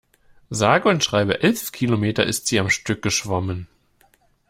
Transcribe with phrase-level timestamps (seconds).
[0.49, 3.67] Sage und schreibe elf Kilometer ist sie am Stück geschwommen.